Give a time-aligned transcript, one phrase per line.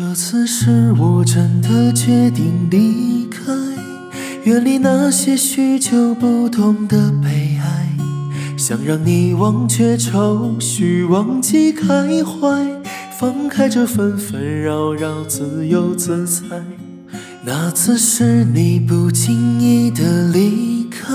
[0.00, 3.52] 这次是我真的决定离开，
[4.44, 7.88] 远离那些许久不同的悲哀，
[8.56, 12.64] 想让你忘却愁绪，忘记开怀，
[13.18, 16.62] 放开这纷纷扰扰，自由自在。
[17.42, 21.12] 那次是你不经意的离开，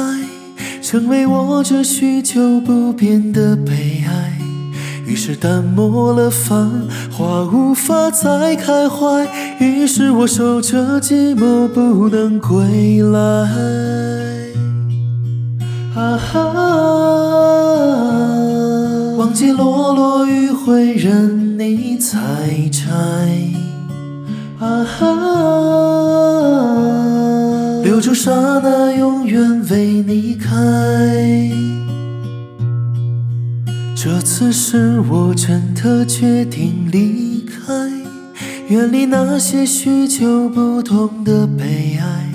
[0.81, 4.33] 成为我这许久不变的悲哀。
[5.26, 6.70] 是淡漠了繁
[7.09, 9.26] 华，无法再开怀。
[9.58, 13.20] 于是我守着寂寞，不能归来。
[15.96, 16.52] 啊哈，
[19.18, 22.20] 忘记落落余晖，任你采
[22.70, 22.91] 摘。
[24.60, 25.08] 啊哈，
[27.82, 28.30] 留住刹
[28.62, 30.51] 那，永远为你开。
[34.05, 37.73] 这次是我真的决定离开，
[38.68, 42.29] 远离那些许久不同的悲哀，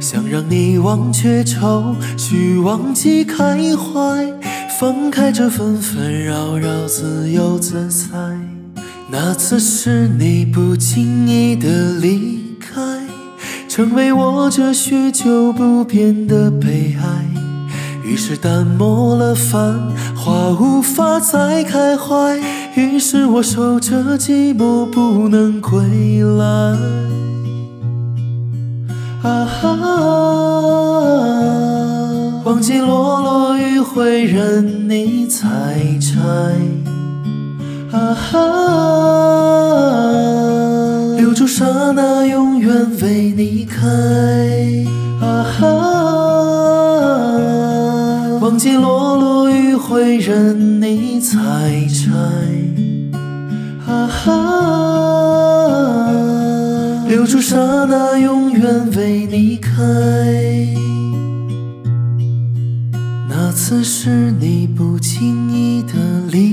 [0.00, 4.32] 想让你忘却愁绪，忘记开怀，
[4.78, 8.16] 放开这纷纷扰扰，自由自在。
[9.10, 12.80] 那次是你不经意的离开，
[13.68, 17.29] 成为我这许久不变的悲哀。
[18.10, 19.78] 于是淡漠了繁
[20.16, 22.36] 华，无法再开怀。
[22.74, 25.80] 于是我守着寂寞，不能归
[26.36, 26.44] 来。
[29.22, 29.76] 啊哈，
[32.44, 35.46] 忘记落落余晖，任你采
[36.00, 36.10] 摘。
[37.96, 38.40] 啊哈，
[41.16, 43.86] 留住刹那，永远为你开。
[45.24, 45.79] 啊哈。
[48.50, 51.38] 忘记落落余晖，任你采
[51.86, 52.10] 摘。
[53.86, 54.32] 啊哈，
[57.06, 59.70] 留住刹那，永远为你开。
[63.28, 65.92] 那次是你不经意的
[66.32, 66.49] 离